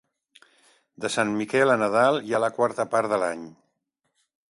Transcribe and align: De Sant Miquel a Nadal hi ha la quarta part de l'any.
De 1.03 1.11
Sant 1.15 1.33
Miquel 1.41 1.73
a 1.73 1.75
Nadal 1.81 2.17
hi 2.29 2.33
ha 2.33 2.39
la 2.45 2.49
quarta 2.57 2.87
part 2.95 3.13
de 3.13 3.21
l'any. 3.25 3.45